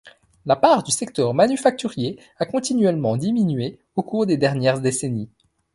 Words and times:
La 0.47 0.55
part 0.55 0.81
du 0.81 0.89
secteur 0.91 1.35
manufacturier 1.35 2.17
a 2.39 2.47
continuellement 2.47 3.17
diminué 3.17 3.77
au 3.95 4.01
cours 4.01 4.25
des 4.25 4.35
dernières 4.35 4.81
décennies. 4.81 5.29